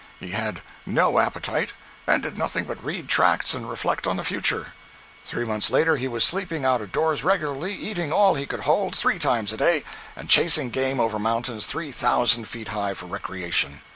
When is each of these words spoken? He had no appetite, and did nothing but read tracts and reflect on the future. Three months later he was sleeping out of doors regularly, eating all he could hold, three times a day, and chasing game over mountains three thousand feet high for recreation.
He 0.19 0.31
had 0.31 0.63
no 0.83 1.19
appetite, 1.19 1.73
and 2.07 2.23
did 2.23 2.35
nothing 2.35 2.63
but 2.63 2.83
read 2.83 3.07
tracts 3.07 3.53
and 3.53 3.69
reflect 3.69 4.07
on 4.07 4.17
the 4.17 4.23
future. 4.23 4.73
Three 5.25 5.45
months 5.45 5.69
later 5.69 5.95
he 5.95 6.07
was 6.07 6.23
sleeping 6.23 6.65
out 6.65 6.81
of 6.81 6.91
doors 6.91 7.23
regularly, 7.23 7.75
eating 7.75 8.11
all 8.11 8.33
he 8.33 8.47
could 8.47 8.61
hold, 8.61 8.95
three 8.95 9.19
times 9.19 9.53
a 9.53 9.57
day, 9.57 9.83
and 10.15 10.27
chasing 10.27 10.71
game 10.71 10.99
over 10.99 11.19
mountains 11.19 11.67
three 11.67 11.91
thousand 11.91 12.45
feet 12.45 12.69
high 12.69 12.95
for 12.95 13.05
recreation. 13.05 13.81